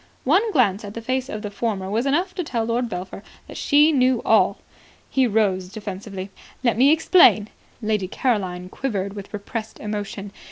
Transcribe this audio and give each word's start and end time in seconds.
One 0.23 0.51
glance 0.51 0.83
at 0.83 0.95
the 0.95 1.01
face 1.03 1.29
of 1.29 1.43
the 1.43 1.51
former 1.51 1.87
was 1.87 2.07
enough 2.07 2.33
to 2.33 2.43
tell 2.43 2.65
Lord 2.65 2.89
Belpher 2.89 3.21
that 3.47 3.55
she 3.55 3.91
knew 3.91 4.19
all. 4.25 4.57
He 5.11 5.27
rose 5.27 5.69
defensively. 5.69 6.31
"Let 6.63 6.75
me 6.75 6.91
explain." 6.91 7.49
Lady 7.83 8.07
Caroline 8.07 8.67
quivered 8.67 9.13
with 9.13 9.31
repressed 9.31 9.79
emotion. 9.79 10.31